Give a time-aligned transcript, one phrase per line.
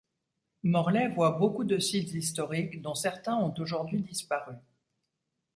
[0.63, 4.55] Morley voit beaucoup de sites historiques, dont certains ont aujourd'hui disparu.